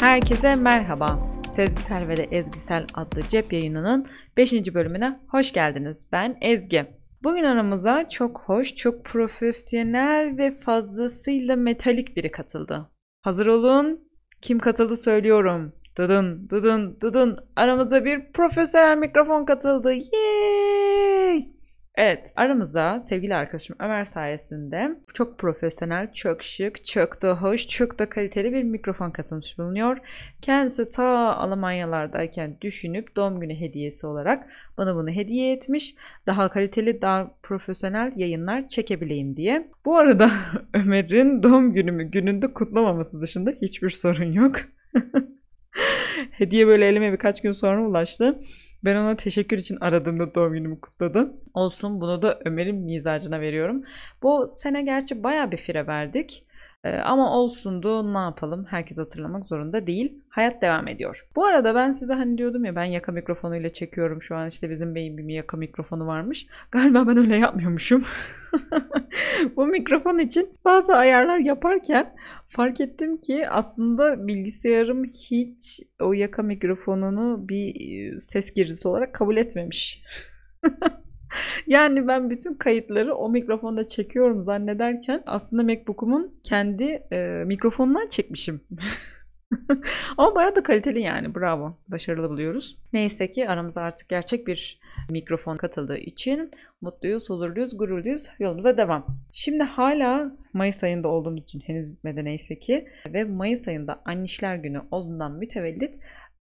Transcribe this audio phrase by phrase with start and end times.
[0.00, 1.18] Herkese merhaba.
[1.54, 4.52] Sezgisel ve de Ezgisel adlı cep yayınının 5.
[4.74, 6.08] bölümüne hoş geldiniz.
[6.12, 6.86] Ben Ezgi.
[7.22, 12.90] Bugün aramıza çok hoş, çok profesyonel ve fazlasıyla metalik biri katıldı.
[13.22, 14.00] Hazır olun.
[14.42, 15.72] Kim katıldı söylüyorum.
[15.98, 17.38] Dıdın, dıdın, dıdın.
[17.56, 19.92] Aramıza bir profesyonel mikrofon katıldı.
[19.92, 20.85] Yay!
[21.96, 28.08] Evet, aramızda sevgili arkadaşım Ömer sayesinde çok profesyonel, çok şık, çok da hoş, çok da
[28.08, 29.98] kaliteli bir mikrofon katılmış bulunuyor.
[30.42, 34.46] Kendisi ta Almanyalardayken düşünüp doğum günü hediyesi olarak
[34.78, 35.94] bana bunu hediye etmiş.
[36.26, 39.68] Daha kaliteli, daha profesyonel yayınlar çekebileyim diye.
[39.84, 40.30] Bu arada
[40.74, 44.56] Ömer'in doğum günümü gününde kutlamaması dışında hiçbir sorun yok.
[46.30, 48.40] hediye böyle elime birkaç gün sonra ulaştı.
[48.84, 51.32] Ben ona teşekkür için aradığımda doğum günümü kutladı.
[51.54, 53.82] Olsun bunu da Ömer'in mizacına veriyorum.
[54.22, 56.46] Bu sene gerçi baya bir fire verdik.
[56.84, 60.22] Ee, ama olsundu ne yapalım herkes hatırlamak zorunda değil.
[60.28, 61.26] Hayat devam ediyor.
[61.36, 64.94] Bu arada ben size hani diyordum ya ben yaka mikrofonuyla çekiyorum şu an işte bizim
[64.94, 66.46] beyin bir yaka mikrofonu varmış.
[66.70, 68.04] Galiba ben öyle yapmıyormuşum.
[69.56, 72.14] Bu mikrofon için bazı ayarlar yaparken
[72.48, 77.74] fark ettim ki aslında bilgisayarım hiç o yaka mikrofonunu bir
[78.14, 80.02] e, ses girdisi olarak kabul etmemiş.
[81.66, 88.60] yani ben bütün kayıtları o mikrofonda çekiyorum zannederken aslında MacBook'umun kendi e, mikrofonundan çekmişim.
[90.16, 91.78] Ama bayağı da kaliteli yani bravo.
[91.88, 92.78] Başarılı buluyoruz.
[92.92, 98.28] Neyse ki aramıza artık gerçek bir mikrofon katıldığı için mutluyuz, huzurluyuz, gururluyuz.
[98.38, 99.06] Yolumuza devam.
[99.32, 104.82] Şimdi hala Mayıs ayında olduğumuz için henüz bitmedi neyse ki ve Mayıs ayında Annişler Günü
[104.90, 105.94] olduğundan mütevellit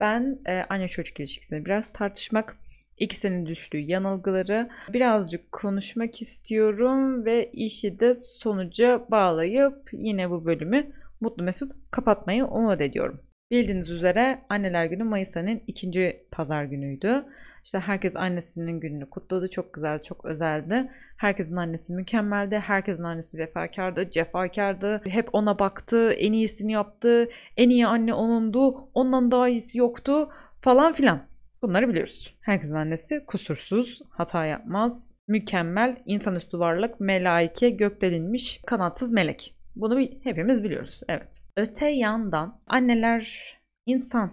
[0.00, 2.56] ben e, anne çocuk ilişkisini biraz tartışmak
[3.02, 10.86] ikisinin düştüğü yanılgıları birazcık konuşmak istiyorum ve işi de sonuca bağlayıp yine bu bölümü
[11.20, 13.20] mutlu mesut kapatmayı umut ediyorum.
[13.50, 17.24] Bildiğiniz üzere Anneler Günü Mayıs ayının ikinci pazar günüydü.
[17.64, 19.48] İşte herkes annesinin gününü kutladı.
[19.48, 20.90] Çok güzel, çok özeldi.
[21.16, 22.58] Herkesin annesi mükemmeldi.
[22.58, 25.02] Herkesin annesi vefakardı, cefakardı.
[25.04, 27.28] Hep ona baktı, en iyisini yaptı.
[27.56, 28.88] En iyi anne onundu.
[28.94, 30.28] Ondan daha iyisi yoktu
[30.60, 31.31] falan filan.
[31.62, 32.36] Bunları biliyoruz.
[32.40, 39.56] Herkesin annesi kusursuz, hata yapmaz, mükemmel, insanüstü varlık, melaike, gökdelinmiş, kanatsız melek.
[39.76, 41.00] Bunu hepimiz biliyoruz.
[41.08, 41.42] Evet.
[41.56, 43.54] Öte yandan anneler
[43.86, 44.32] insan.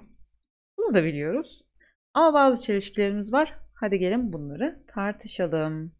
[0.77, 1.65] Bunu da biliyoruz.
[2.13, 3.59] Ama bazı çelişkilerimiz var.
[3.73, 5.91] Hadi gelin bunları tartışalım.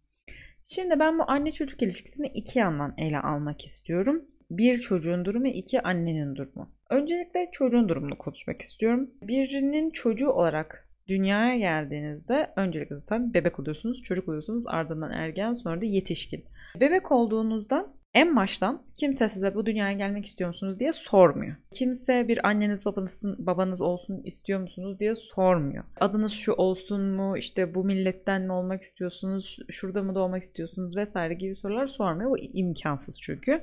[0.64, 4.26] Şimdi ben bu anne çocuk ilişkisini iki yandan ele almak istiyorum.
[4.52, 6.72] Bir çocuğun durumu, iki annenin durumu.
[6.90, 9.10] Öncelikle çocuğun durumunu konuşmak istiyorum.
[9.22, 15.86] Birinin çocuğu olarak dünyaya geldiğinizde öncelikle zaten bebek oluyorsunuz, çocuk oluyorsunuz, ardından ergen, sonra da
[15.86, 16.46] yetişkin.
[16.80, 21.56] Bebek olduğunuzda en baştan kimse size bu dünyaya gelmek istiyor musunuz diye sormuyor.
[21.72, 25.84] Kimse bir anneniz babanızın babanız olsun istiyor musunuz diye sormuyor.
[26.00, 31.34] Adınız şu olsun mu işte bu milletten mi olmak istiyorsunuz şurada mı doğmak istiyorsunuz vesaire
[31.34, 32.30] gibi sorular sormuyor.
[32.30, 33.62] Bu imkansız çünkü.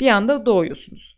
[0.00, 1.17] Bir anda doğuyorsunuz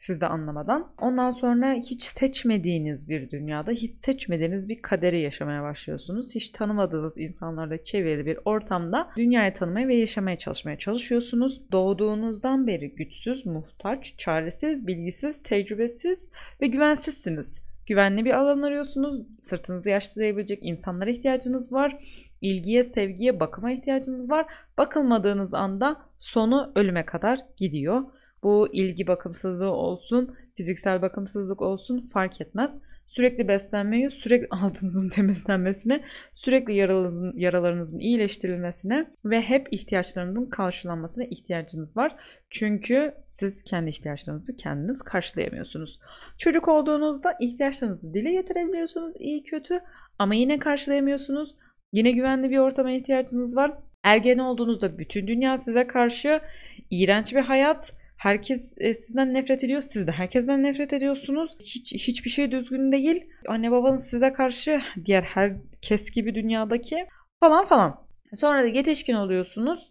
[0.00, 0.92] siz de anlamadan.
[0.98, 6.34] Ondan sonra hiç seçmediğiniz bir dünyada, hiç seçmediğiniz bir kaderi yaşamaya başlıyorsunuz.
[6.34, 11.72] Hiç tanımadığınız insanlarla çevrili bir ortamda dünyayı tanımaya ve yaşamaya çalışmaya çalışıyorsunuz.
[11.72, 16.30] Doğduğunuzdan beri güçsüz, muhtaç, çaresiz, bilgisiz, tecrübesiz
[16.60, 17.62] ve güvensizsiniz.
[17.86, 19.20] Güvenli bir alan arıyorsunuz.
[19.40, 22.04] Sırtınızı yaşlayabilecek insanlara ihtiyacınız var.
[22.40, 24.46] İlgiye, sevgiye, bakıma ihtiyacınız var.
[24.78, 28.02] Bakılmadığınız anda sonu ölüme kadar gidiyor.
[28.42, 32.78] Bu ilgi bakımsızlığı olsun, fiziksel bakımsızlık olsun fark etmez.
[33.08, 42.16] Sürekli beslenmeyi, sürekli altınızın temizlenmesine, sürekli yaralarınızın, yaralarınızın iyileştirilmesine ve hep ihtiyaçlarınızın karşılanmasına ihtiyacınız var.
[42.50, 46.00] Çünkü siz kendi ihtiyaçlarınızı kendiniz karşılayamıyorsunuz.
[46.38, 49.80] Çocuk olduğunuzda ihtiyaçlarınızı dile getirebiliyorsunuz iyi kötü
[50.18, 51.56] ama yine karşılayamıyorsunuz.
[51.92, 53.72] Yine güvenli bir ortama ihtiyacınız var.
[54.02, 56.40] Ergen olduğunuzda bütün dünya size karşı
[56.90, 59.80] iğrenç bir hayat, Herkes e, sizden nefret ediyor.
[59.80, 61.56] Siz de herkesten nefret ediyorsunuz.
[61.60, 63.24] Hiç hiçbir şey düzgün değil.
[63.48, 67.06] Anne babanız size karşı diğer herkes gibi dünyadaki
[67.40, 68.00] falan falan.
[68.34, 69.90] Sonra da yetişkin oluyorsunuz.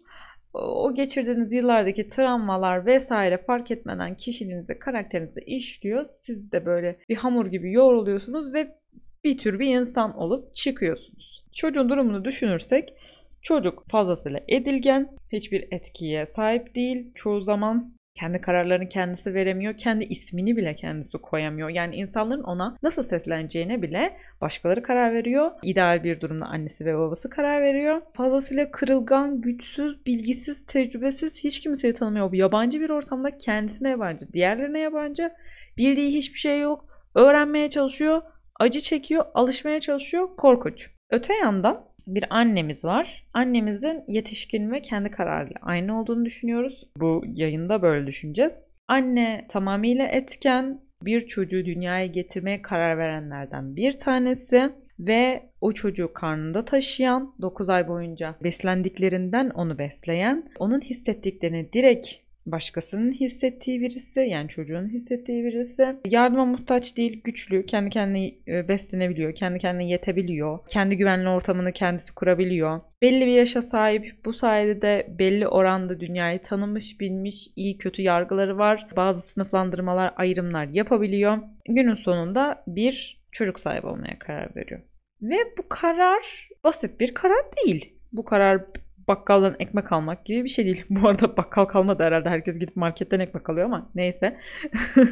[0.54, 6.04] O geçirdiğiniz yıllardaki travmalar vesaire fark etmeden kişiliğinize, karakterinize işliyor.
[6.04, 8.76] Siz de böyle bir hamur gibi yoğruluyorsunuz ve
[9.24, 11.44] bir tür bir insan olup çıkıyorsunuz.
[11.52, 12.94] Çocuğun durumunu düşünürsek
[13.42, 17.06] çocuk fazlasıyla edilgen, hiçbir etkiye sahip değil.
[17.14, 19.76] Çoğu zaman kendi kararlarını kendisi veremiyor.
[19.76, 21.68] Kendi ismini bile kendisi koyamıyor.
[21.68, 25.50] Yani insanların ona nasıl sesleneceğine bile başkaları karar veriyor.
[25.62, 28.02] İdeal bir durumda annesi ve babası karar veriyor.
[28.14, 32.32] Fazlasıyla kırılgan, güçsüz, bilgisiz, tecrübesiz, hiç kimseyi tanımıyor.
[32.32, 35.30] Yabancı bir ortamda kendisine yabancı, diğerlerine yabancı.
[35.76, 36.84] Bildiği hiçbir şey yok.
[37.14, 38.22] öğrenmeye çalışıyor,
[38.60, 40.90] acı çekiyor, alışmaya çalışıyor, korkunç.
[41.10, 41.84] Öte yandan
[42.14, 43.26] bir annemiz var.
[43.34, 46.88] Annemizin yetişkin ve kendi kararıyla aynı olduğunu düşünüyoruz.
[46.96, 48.62] Bu yayında böyle düşüneceğiz.
[48.88, 56.64] Anne tamamıyla etken, bir çocuğu dünyaya getirmeye karar verenlerden bir tanesi ve o çocuğu karnında
[56.64, 62.08] taşıyan, 9 ay boyunca beslendiklerinden onu besleyen, onun hissettiklerini direkt
[62.46, 65.96] başkasının hissettiği birisi yani çocuğun hissettiği birisi.
[66.10, 72.14] Yardıma muhtaç değil güçlü kendi kendine e, beslenebiliyor kendi kendine yetebiliyor kendi güvenli ortamını kendisi
[72.14, 72.80] kurabiliyor.
[73.02, 78.58] Belli bir yaşa sahip bu sayede de belli oranda dünyayı tanımış bilmiş iyi kötü yargıları
[78.58, 78.86] var.
[78.96, 81.38] Bazı sınıflandırmalar ayrımlar yapabiliyor.
[81.68, 84.80] Günün sonunda bir çocuk sahibi olmaya karar veriyor.
[85.22, 87.94] Ve bu karar basit bir karar değil.
[88.12, 88.62] Bu karar
[89.10, 90.84] bakkaldan ekmek almak gibi bir şey değil.
[90.90, 92.28] Bu arada bakkal kalmadı herhalde.
[92.28, 94.36] Herkes gidip marketten ekmek alıyor ama neyse.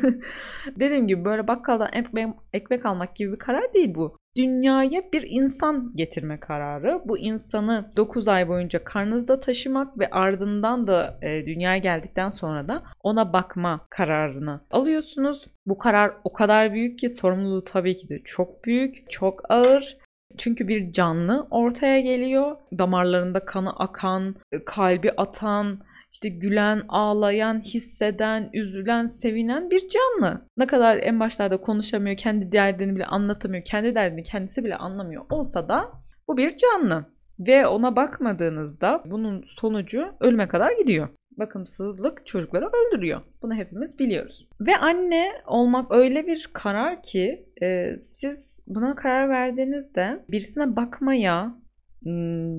[0.80, 4.16] Dediğim gibi böyle bakkaldan ekmek, ekmek almak gibi bir karar değil bu.
[4.36, 7.00] Dünyaya bir insan getirme kararı.
[7.04, 12.82] Bu insanı 9 ay boyunca karnınızda taşımak ve ardından da e, dünyaya geldikten sonra da
[13.02, 15.46] ona bakma kararını alıyorsunuz.
[15.66, 19.98] Bu karar o kadar büyük ki sorumluluğu tabii ki de çok büyük, çok ağır
[20.36, 22.56] çünkü bir canlı ortaya geliyor.
[22.78, 24.36] Damarlarında kanı akan,
[24.66, 25.80] kalbi atan,
[26.12, 30.46] işte gülen, ağlayan, hisseden, üzülen, sevinen bir canlı.
[30.56, 35.68] Ne kadar en başlarda konuşamıyor, kendi derdini bile anlatamıyor, kendi derdini kendisi bile anlamıyor olsa
[35.68, 35.92] da
[36.28, 37.04] bu bir canlı.
[37.38, 43.20] Ve ona bakmadığınızda bunun sonucu ölüme kadar gidiyor bakımsızlık çocukları öldürüyor.
[43.42, 44.48] Bunu hepimiz biliyoruz.
[44.60, 51.54] Ve anne olmak öyle bir karar ki e, siz buna karar verdiğinizde birisine bakmaya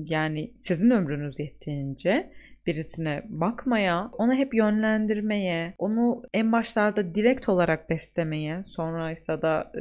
[0.06, 2.30] yani sizin ömrünüz yettiğince
[2.66, 9.80] birisine bakmaya, onu hep yönlendirmeye, onu en başlarda direkt olarak beslemeye, sonra ise da e,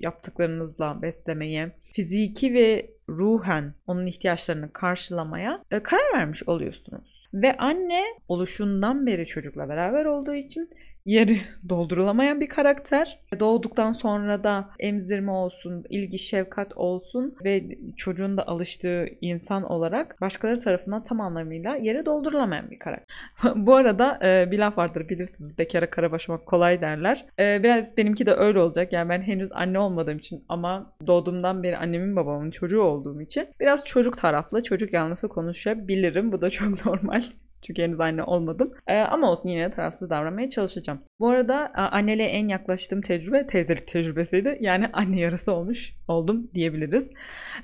[0.00, 7.28] yaptıklarınızla beslemeye, fiziki ve ruhen onun ihtiyaçlarını karşılamaya e, karar vermiş oluyorsunuz.
[7.34, 10.70] Ve anne oluşundan beri çocukla beraber olduğu için
[11.06, 13.18] yeri doldurulamayan bir karakter.
[13.40, 17.64] Doğduktan sonra da emzirme olsun, ilgi, şefkat olsun ve
[17.96, 23.16] çocuğun da alıştığı insan olarak başkaları tarafından tam anlamıyla yeri doldurulamayan bir karakter.
[23.56, 25.58] Bu arada e, bir laf vardır bilirsiniz.
[25.58, 27.26] Bekara kara başlamak kolay derler.
[27.38, 28.92] E, biraz benimki de öyle olacak.
[28.92, 33.84] Yani ben henüz anne olmadığım için ama doğduğumdan beri annemin babamın çocuğu olduğum için biraz
[33.84, 36.32] çocuk taraflı, çocuk yanlısı konuşabilirim.
[36.32, 37.22] Bu da çok normal.
[37.68, 38.72] Henüz anne olmadım.
[38.86, 41.00] Ee, ama olsun yine de tarafsız davranmaya çalışacağım.
[41.20, 44.58] Bu arada anneliğe en yaklaştığım tecrübe teyzelik tecrübesiydi.
[44.60, 47.10] Yani anne yarısı olmuş oldum diyebiliriz.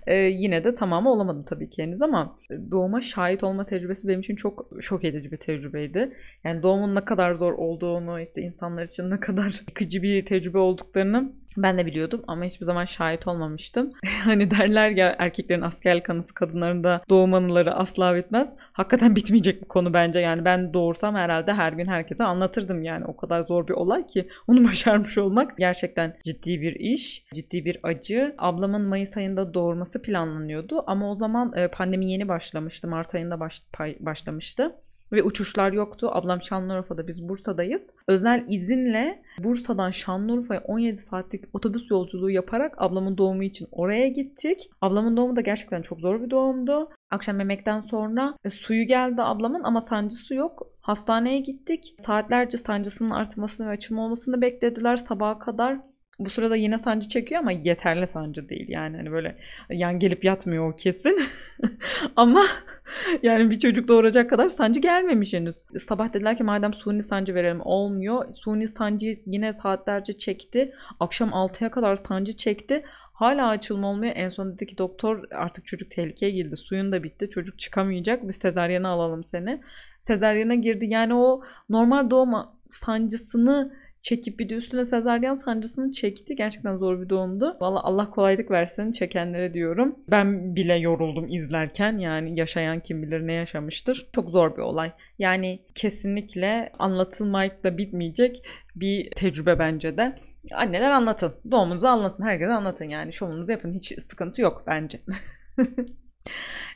[0.06, 2.36] Ee, yine de tamamı olamadım tabii ki henüz ama
[2.70, 6.12] doğuma şahit olma tecrübesi benim için çok şok edici bir tecrübeydi.
[6.44, 11.32] Yani doğumun ne kadar zor olduğunu, işte insanlar için ne kadar yıkıcı bir tecrübe olduklarını
[11.62, 13.92] ben de biliyordum ama hiçbir zaman şahit olmamıştım.
[14.24, 18.54] hani derler ya erkeklerin askerlik anısı kadınların da doğum anıları asla bitmez.
[18.72, 20.20] Hakikaten bitmeyecek bir konu bence.
[20.20, 23.04] Yani ben doğursam herhalde her gün herkese anlatırdım yani.
[23.04, 27.78] O kadar zor bir olay ki onu başarmış olmak gerçekten ciddi bir iş, ciddi bir
[27.82, 28.34] acı.
[28.38, 32.88] Ablamın Mayıs ayında doğurması planlanıyordu ama o zaman e, pandemi yeni başlamıştı.
[32.88, 33.62] Mart ayında baş,
[34.00, 34.74] başlamıştı
[35.12, 36.10] ve uçuşlar yoktu.
[36.12, 37.90] Ablam Şanlıurfa'da biz Bursa'dayız.
[38.08, 44.70] Özel izinle Bursa'dan Şanlıurfa'ya 17 saatlik otobüs yolculuğu yaparak ablamın doğumu için oraya gittik.
[44.80, 46.88] Ablamın doğumu da gerçekten çok zor bir doğumdu.
[47.10, 50.66] Akşam yemekten sonra e, suyu geldi ablamın ama sancısı yok.
[50.80, 51.94] Hastaneye gittik.
[51.98, 55.78] Saatlerce sancısının artmasını ve açım olmasını beklediler sabaha kadar.
[56.18, 58.68] Bu sırada yine sancı çekiyor ama yeterli sancı değil.
[58.68, 59.36] Yani hani böyle
[59.70, 61.20] yan gelip yatmıyor o kesin.
[62.16, 62.44] ama
[63.22, 65.56] yani bir çocuk doğuracak kadar sancı gelmemiş henüz.
[65.78, 67.60] Sabah dediler ki madem suni sancı verelim.
[67.64, 68.34] Olmuyor.
[68.34, 70.72] Suni sancıyı yine saatlerce çekti.
[71.00, 72.84] Akşam 6'ya kadar sancı çekti.
[73.12, 74.12] Hala açılma olmuyor.
[74.16, 76.56] En son dedi ki doktor artık çocuk tehlikeye girdi.
[76.56, 77.30] Suyun da bitti.
[77.30, 78.28] Çocuk çıkamayacak.
[78.28, 79.60] Biz sezaryene alalım seni.
[80.00, 80.86] Sezaryene girdi.
[80.88, 82.34] Yani o normal doğum
[82.68, 83.72] sancısını
[84.02, 86.36] çekip bir de üstüne sezaryen sancısını çekti.
[86.36, 87.56] Gerçekten zor bir doğumdu.
[87.60, 89.96] Valla Allah kolaylık versin çekenlere diyorum.
[90.10, 91.98] Ben bile yoruldum izlerken.
[91.98, 94.08] Yani yaşayan kim bilir ne yaşamıştır.
[94.14, 94.92] Çok zor bir olay.
[95.18, 98.42] Yani kesinlikle anlatılmakla bitmeyecek
[98.76, 100.18] bir tecrübe bence de.
[100.54, 101.34] Anneler anlatın.
[101.50, 102.24] Doğumunuzu anlasın.
[102.24, 103.12] Herkese anlatın yani.
[103.12, 103.72] Şovunuzu yapın.
[103.72, 105.00] Hiç sıkıntı yok bence.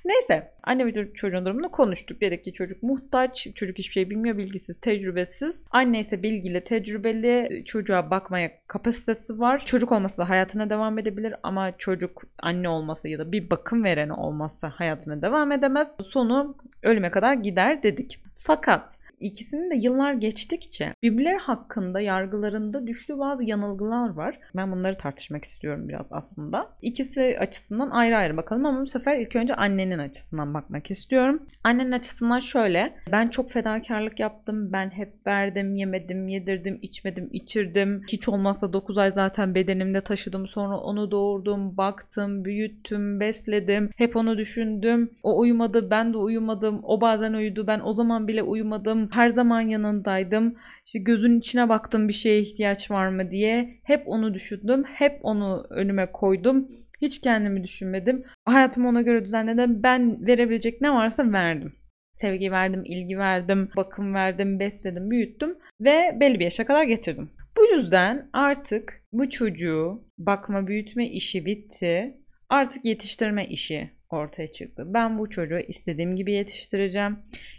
[0.04, 2.20] Neyse anne ve çocuğun durumunu konuştuk.
[2.20, 5.64] Dedik ki çocuk muhtaç, çocuk hiçbir şey bilmiyor, bilgisiz, tecrübesiz.
[5.70, 9.64] Anne ise bilgili, tecrübeli, çocuğa bakmaya kapasitesi var.
[9.64, 14.12] Çocuk olmasa da hayatına devam edebilir ama çocuk anne olmasa ya da bir bakım vereni
[14.12, 15.96] olmazsa hayatına devam edemez.
[16.04, 18.22] Sonu ölüme kadar gider dedik.
[18.36, 24.38] Fakat ikisinin de yıllar geçtikçe birbirleri hakkında yargılarında düştüğü bazı yanılgılar var.
[24.56, 26.68] Ben bunları tartışmak istiyorum biraz aslında.
[26.82, 31.42] İkisi açısından ayrı ayrı bakalım ama bu sefer ilk önce annenin açısından bakmak istiyorum.
[31.64, 32.94] Annenin açısından şöyle.
[33.12, 34.72] Ben çok fedakarlık yaptım.
[34.72, 38.02] Ben hep verdim, yemedim, yedirdim, içmedim, içirdim.
[38.08, 40.46] Hiç olmazsa 9 ay zaten bedenimde taşıdım.
[40.46, 43.90] Sonra onu doğurdum, baktım, büyüttüm, besledim.
[43.96, 45.10] Hep onu düşündüm.
[45.22, 46.80] O uyumadı, ben de uyumadım.
[46.82, 49.08] O bazen uyudu, ben o zaman bile uyumadım.
[49.12, 50.54] Her zaman yanındaydım.
[50.86, 53.80] İşte gözünün içine baktım bir şeye ihtiyaç var mı diye.
[53.84, 54.84] Hep onu düşündüm.
[54.84, 56.68] Hep onu önüme koydum.
[57.02, 58.24] Hiç kendimi düşünmedim.
[58.44, 59.82] Hayatımı ona göre düzenledim.
[59.82, 61.72] Ben verebilecek ne varsa verdim.
[62.12, 67.30] Sevgi verdim, ilgi verdim, bakım verdim, besledim, büyüttüm ve belli bir yaşa kadar getirdim.
[67.56, 72.16] Bu yüzden artık bu çocuğu bakma büyütme işi bitti.
[72.48, 74.84] Artık yetiştirme işi ortaya çıktı.
[74.86, 77.18] Ben bu çocuğu istediğim gibi yetiştireceğim.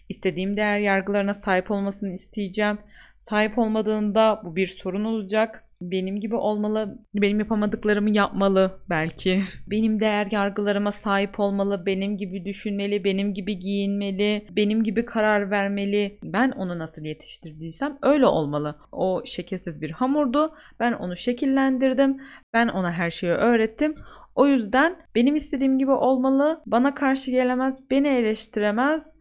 [0.10, 2.78] İstediğim değer yargılarına sahip olmasını isteyeceğim.
[3.18, 5.64] Sahip olmadığında bu bir sorun olacak.
[5.82, 9.44] Benim gibi olmalı, benim yapamadıklarımı yapmalı belki.
[9.68, 16.18] Benim değer yargılarıma sahip olmalı, benim gibi düşünmeli, benim gibi giyinmeli, benim gibi karar vermeli.
[16.24, 18.76] Ben onu nasıl yetiştirdiysem öyle olmalı.
[18.92, 20.54] O şekilsiz bir hamurdu.
[20.80, 22.22] Ben onu şekillendirdim.
[22.54, 23.96] Ben ona her şeyi öğrettim.
[24.36, 26.62] O yüzden benim istediğim gibi olmalı.
[26.66, 29.16] Bana karşı gelemez, beni eleştiremez.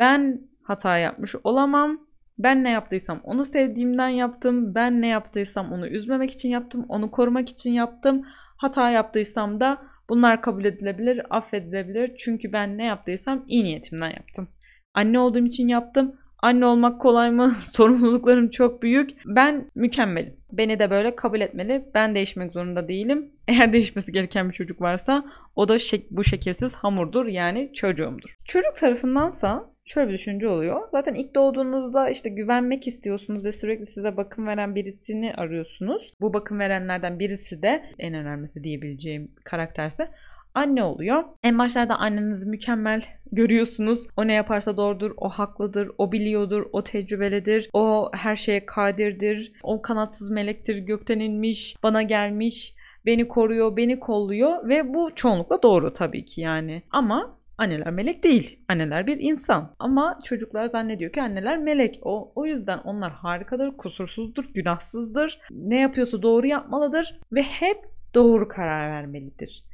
[0.00, 2.06] Ben hata yapmış olamam.
[2.38, 4.74] Ben ne yaptıysam onu sevdiğimden yaptım.
[4.74, 6.86] Ben ne yaptıysam onu üzmemek için yaptım.
[6.88, 8.22] Onu korumak için yaptım.
[8.56, 12.16] Hata yaptıysam da bunlar kabul edilebilir, affedilebilir.
[12.16, 14.48] Çünkü ben ne yaptıysam iyi niyetimden yaptım.
[14.94, 16.16] Anne olduğum için yaptım.
[16.38, 17.50] Anne olmak kolay mı?
[17.56, 19.10] Sorumluluklarım çok büyük.
[19.26, 20.36] Ben mükemmelim.
[20.52, 21.90] Beni de böyle kabul etmeli.
[21.94, 23.35] Ben değişmek zorunda değilim.
[23.48, 25.24] Eğer değişmesi gereken bir çocuk varsa
[25.56, 28.38] o da şek- bu şekilsiz hamurdur yani çocuğumdur.
[28.44, 30.88] Çocuk tarafındansa şöyle bir düşünce oluyor.
[30.92, 36.14] Zaten ilk doğduğunuzda işte güvenmek istiyorsunuz ve sürekli size bakım veren birisini arıyorsunuz.
[36.20, 40.08] Bu bakım verenlerden birisi de en önemlisi diyebileceğim karakterse
[40.54, 41.24] anne oluyor.
[41.42, 44.06] En başlarda annenizi mükemmel görüyorsunuz.
[44.16, 49.82] O ne yaparsa doğrudur, o haklıdır, o biliyordur, o tecrübelidir, o her şeye kadirdir, o
[49.82, 52.74] kanatsız melektir, gökten inmiş, bana gelmiş,
[53.06, 56.82] beni koruyor, beni kolluyor ve bu çoğunlukla doğru tabii ki yani.
[56.90, 58.58] Ama Anneler melek değil.
[58.68, 59.74] Anneler bir insan.
[59.78, 61.98] Ama çocuklar zannediyor ki anneler melek.
[62.02, 65.40] O, o yüzden onlar harikadır, kusursuzdur, günahsızdır.
[65.50, 67.78] Ne yapıyorsa doğru yapmalıdır ve hep
[68.14, 69.64] doğru karar vermelidir.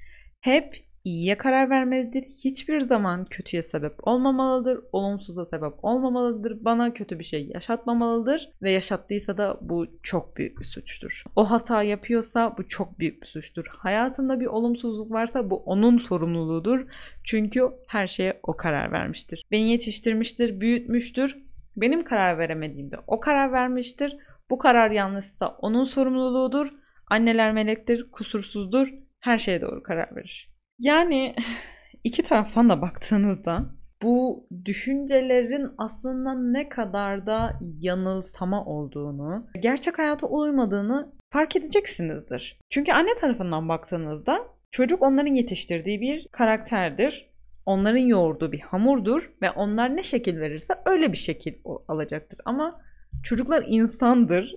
[0.40, 2.23] Hep iyiye karar vermelidir.
[2.44, 4.80] Hiçbir zaman kötüye sebep olmamalıdır.
[4.92, 6.64] Olumsuza sebep olmamalıdır.
[6.64, 8.50] Bana kötü bir şey yaşatmamalıdır.
[8.62, 11.25] Ve yaşattıysa da bu çok büyük bir suçtur.
[11.37, 13.64] O hata yapıyorsa bu çok büyük bir suçtur.
[13.78, 16.87] Hayatında bir olumsuzluk varsa bu onun sorumluluğudur.
[17.25, 19.44] Çünkü her şeye o karar vermiştir.
[19.50, 21.38] Beni yetiştirmiştir, büyütmüştür.
[21.76, 24.16] Benim karar veremediğimde o karar vermiştir.
[24.50, 26.75] Bu karar yanlışsa onun sorumluluğudur.
[27.06, 28.94] Anneler melektir, kusursuzdur.
[29.21, 30.51] Her şeye doğru karar verir.
[30.82, 31.34] Yani
[32.04, 33.64] iki taraftan da baktığınızda
[34.02, 42.58] bu düşüncelerin aslında ne kadar da yanılsama olduğunu, gerçek hayata uymadığını fark edeceksinizdir.
[42.70, 44.38] Çünkü anne tarafından baktığınızda
[44.70, 47.32] çocuk onların yetiştirdiği bir karakterdir.
[47.66, 51.54] Onların yoğurduğu bir hamurdur ve onlar ne şekil verirse öyle bir şekil
[51.88, 52.40] alacaktır.
[52.44, 52.80] Ama
[53.22, 54.54] çocuklar insandır,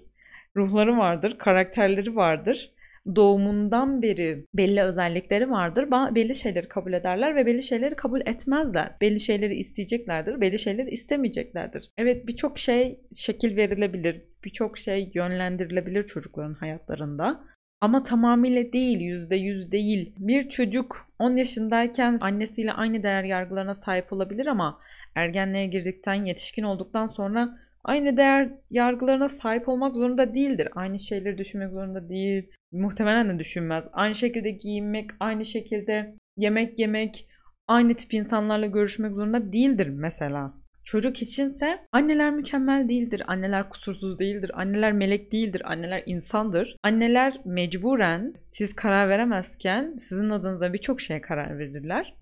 [0.55, 2.71] ruhları vardır, karakterleri vardır
[3.15, 5.91] doğumundan beri belli özellikleri vardır.
[6.15, 8.91] Belli şeyleri kabul ederler ve belli şeyleri kabul etmezler.
[9.01, 11.89] Belli şeyleri isteyeceklerdir, belli şeyleri istemeyeceklerdir.
[11.97, 17.43] Evet birçok şey şekil verilebilir, birçok şey yönlendirilebilir çocukların hayatlarında.
[17.81, 20.13] Ama tamamıyla değil, yüzde yüz değil.
[20.17, 24.79] Bir çocuk 10 yaşındayken annesiyle aynı değer yargılarına sahip olabilir ama
[25.15, 30.69] ergenliğe girdikten, yetişkin olduktan sonra aynı değer yargılarına sahip olmak zorunda değildir.
[30.75, 32.51] Aynı şeyleri düşünmek zorunda değil.
[32.71, 33.89] Muhtemelen de düşünmez.
[33.93, 37.27] Aynı şekilde giyinmek, aynı şekilde yemek yemek,
[37.67, 40.53] aynı tip insanlarla görüşmek zorunda değildir mesela.
[40.83, 46.75] Çocuk içinse anneler mükemmel değildir, anneler kusursuz değildir, anneler melek değildir, anneler insandır.
[46.83, 52.13] Anneler mecburen siz karar veremezken sizin adınıza birçok şeye karar verirler.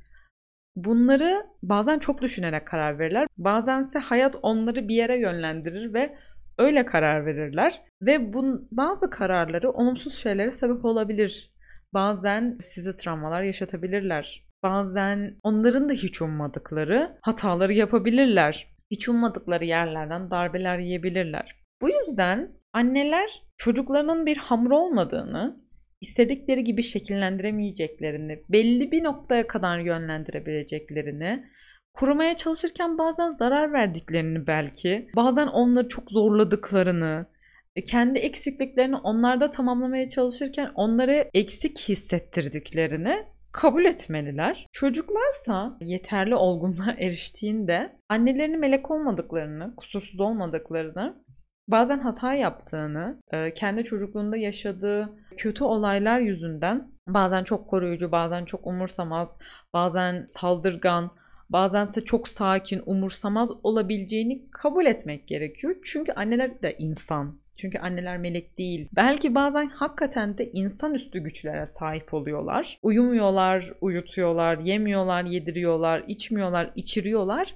[0.76, 3.28] Bunları bazen çok düşünerek karar verirler.
[3.38, 6.16] Bazense hayat onları bir yere yönlendirir ve
[6.58, 7.82] öyle karar verirler.
[8.02, 11.52] Ve bu bazı kararları olumsuz şeylere sebep olabilir.
[11.94, 14.44] Bazen size travmalar yaşatabilirler.
[14.64, 18.68] Bazen onların da hiç ummadıkları hataları yapabilirler.
[18.92, 21.56] Hiç ummadıkları yerlerden darbeler yiyebilirler.
[21.82, 25.63] Bu yüzden anneler çocuklarının bir hamur olmadığını
[26.04, 31.44] istedikleri gibi şekillendiremeyeceklerini, belli bir noktaya kadar yönlendirebileceklerini,
[31.94, 37.26] Korumaya çalışırken bazen zarar verdiklerini belki, bazen onları çok zorladıklarını,
[37.76, 44.68] e, kendi eksikliklerini onlarda tamamlamaya çalışırken onları eksik hissettirdiklerini kabul etmeliler.
[44.72, 51.24] Çocuklarsa yeterli olgunluğa eriştiğinde annelerini melek olmadıklarını, kusursuz olmadıklarını,
[51.68, 58.68] bazen hata yaptığını, e, kendi çocukluğunda yaşadığı kötü olaylar yüzünden bazen çok koruyucu, bazen çok
[58.68, 59.38] umursamaz,
[59.74, 61.12] bazen saldırgan,
[61.50, 65.76] bazense çok sakin, umursamaz olabileceğini kabul etmek gerekiyor.
[65.84, 67.44] Çünkü anneler de insan.
[67.56, 68.90] Çünkü anneler melek değil.
[68.96, 72.80] Belki bazen hakikaten de insanüstü güçlere sahip oluyorlar.
[72.84, 77.56] Uyumuyorlar, uyutuyorlar, yemiyorlar, yediriyorlar, içmiyorlar, içiriyorlar.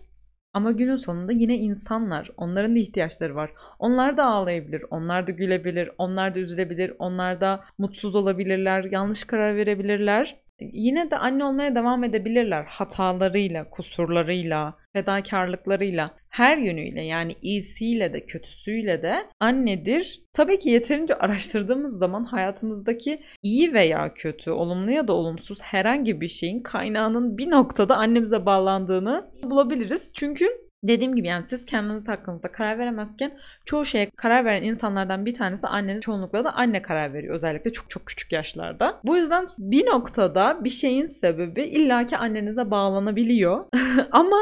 [0.53, 2.31] Ama günün sonunda yine insanlar.
[2.37, 3.51] Onların da ihtiyaçları var.
[3.79, 9.55] Onlar da ağlayabilir, onlar da gülebilir, onlar da üzülebilir, onlar da mutsuz olabilirler, yanlış karar
[9.55, 18.25] verebilirler yine de anne olmaya devam edebilirler hatalarıyla, kusurlarıyla, fedakarlıklarıyla, her yönüyle yani iyisiyle de
[18.25, 20.21] kötüsüyle de annedir.
[20.33, 26.29] Tabii ki yeterince araştırdığımız zaman hayatımızdaki iyi veya kötü, olumlu ya da olumsuz herhangi bir
[26.29, 30.11] şeyin kaynağının bir noktada annemize bağlandığını bulabiliriz.
[30.15, 35.33] Çünkü Dediğim gibi yani siz kendiniz hakkınızda karar veremezken çoğu şeye karar veren insanlardan bir
[35.33, 37.35] tanesi anneniz çoğunlukla da anne karar veriyor.
[37.35, 38.99] Özellikle çok çok küçük yaşlarda.
[39.03, 43.65] Bu yüzden bir noktada bir şeyin sebebi illaki annenize bağlanabiliyor.
[44.11, 44.37] Ama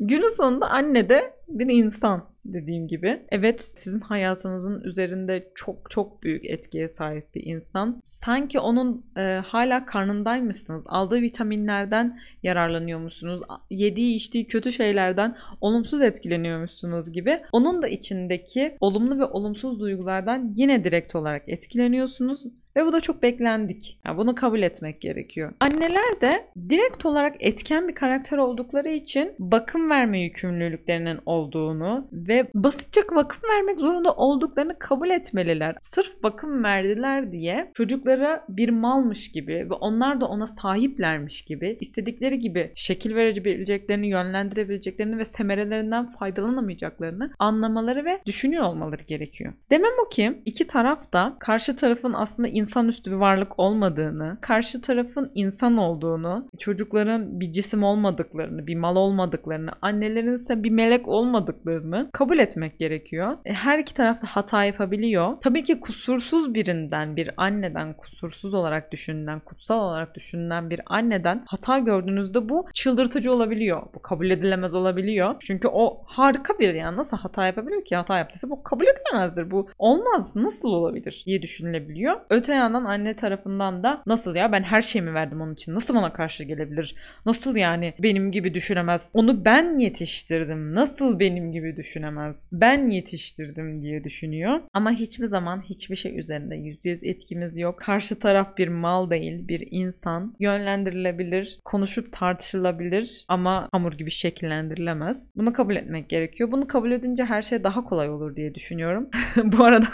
[0.00, 3.22] günün sonunda anne de bir insan dediğim gibi.
[3.30, 8.00] Evet sizin hayatınızın üzerinde çok çok büyük etkiye sahip bir insan.
[8.04, 10.82] Sanki onun e, hala karnındaymışsınız.
[10.86, 13.40] Aldığı vitaminlerden yararlanıyormuşsunuz.
[13.70, 17.40] Yediği içtiği kötü şeylerden olumsuz etkileniyormuşsunuz gibi.
[17.52, 22.46] Onun da içindeki olumlu ve olumsuz duygulardan yine direkt olarak etkileniyorsunuz
[22.76, 23.98] ve bu da çok beklendik.
[24.06, 25.52] Yani bunu kabul etmek gerekiyor.
[25.60, 33.00] Anneler de direkt olarak etken bir karakter oldukları için bakım verme yükümlülüklerinin olduğunu ve basitçe
[33.14, 35.76] bakım vermek zorunda olduklarını kabul etmeliler.
[35.80, 42.38] Sırf bakım verdiler diye çocuklara bir malmış gibi ve onlar da ona sahiplermiş gibi istedikleri
[42.38, 49.52] gibi şekil verebileceklerini, yönlendirebileceklerini ve semerelerinden faydalanamayacaklarını anlamaları ve düşünüyor olmaları gerekiyor.
[49.70, 55.30] Demem o ki iki taraf da karşı tarafın aslında insanüstü bir varlık olmadığını, karşı tarafın
[55.34, 62.38] insan olduğunu, çocukların bir cisim olmadıklarını, bir mal olmadıklarını, annelerin ise bir melek olmadıklarını kabul
[62.38, 63.36] etmek gerekiyor.
[63.44, 65.36] E, her iki tarafta hata yapabiliyor.
[65.40, 71.78] Tabii ki kusursuz birinden, bir anneden kusursuz olarak düşünülen, kutsal olarak düşünülen bir anneden hata
[71.78, 73.82] gördüğünüzde bu çıldırtıcı olabiliyor.
[73.94, 75.34] Bu kabul edilemez olabiliyor.
[75.40, 77.96] Çünkü o harika bir yani nasıl hata yapabilir ki?
[77.96, 79.50] Hata yaptıysa bu kabul edilemezdir.
[79.50, 80.36] Bu olmaz.
[80.36, 82.16] Nasıl olabilir diye düşünülebiliyor.
[82.30, 85.74] Öte yandan anne tarafından da nasıl ya ben her şeyimi verdim onun için.
[85.74, 86.94] Nasıl bana karşı gelebilir?
[87.26, 89.10] Nasıl yani benim gibi düşünemez?
[89.14, 90.74] Onu ben yetiştirdim.
[90.74, 92.48] Nasıl benim gibi düşünemez?
[92.52, 94.60] Ben yetiştirdim diye düşünüyor.
[94.74, 97.78] Ama hiçbir zaman hiçbir şey üzerinde %100 etkimiz yok.
[97.78, 100.34] Karşı taraf bir mal değil, bir insan.
[100.40, 105.26] Yönlendirilebilir, konuşup tartışılabilir ama hamur gibi şekillendirilemez.
[105.36, 106.52] Bunu kabul etmek gerekiyor.
[106.52, 109.08] Bunu kabul edince her şey daha kolay olur diye düşünüyorum.
[109.44, 109.86] Bu arada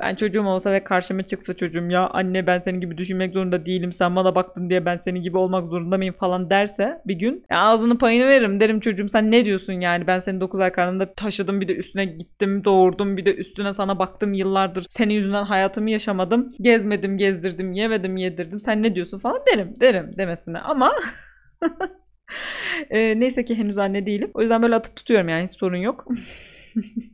[0.00, 3.92] ben çocuğum olsa ve karşıma çıksa çocuğum ya anne ben senin gibi düşünmek zorunda değilim
[3.92, 7.58] sen bana baktın diye ben senin gibi olmak zorunda mıyım falan derse bir gün ya
[7.58, 10.06] ağzını payını veririm derim çocuğum sen ne diyorsun yani?
[10.06, 13.98] Ben seni 9 ay karnında taşıdım bir de üstüne gittim doğurdum bir de üstüne sana
[13.98, 14.86] baktım yıllardır.
[14.90, 16.52] Senin yüzünden hayatımı yaşamadım.
[16.60, 18.60] Gezmedim gezdirdim yemedim yedirdim.
[18.60, 19.18] Sen ne diyorsun?
[19.18, 20.58] falan derim derim demesine.
[20.58, 20.92] Ama
[22.90, 24.30] e, neyse ki henüz anne değilim.
[24.34, 26.06] O yüzden böyle atıp tutuyorum yani hiç sorun yok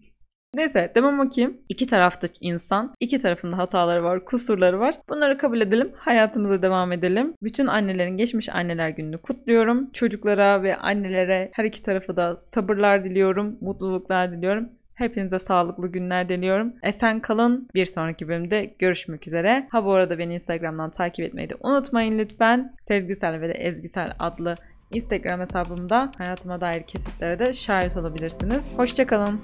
[0.54, 4.98] Neyse demem o ki iki tarafta insan, iki tarafında hataları var, kusurları var.
[5.08, 7.34] Bunları kabul edelim, hayatımıza devam edelim.
[7.42, 9.90] Bütün annelerin geçmiş anneler gününü kutluyorum.
[9.92, 14.68] Çocuklara ve annelere her iki tarafa da sabırlar diliyorum, mutluluklar diliyorum.
[14.94, 16.72] Hepinize sağlıklı günler diliyorum.
[16.82, 17.68] Esen kalın.
[17.74, 19.66] Bir sonraki bölümde görüşmek üzere.
[19.70, 22.74] Ha bu arada beni Instagram'dan takip etmeyi de unutmayın lütfen.
[22.80, 24.56] Sezgisel ve de Ezgisel adlı
[24.94, 28.68] Instagram hesabımda hayatıma dair kesitlere de şahit olabilirsiniz.
[28.76, 29.40] Hoşçakalın.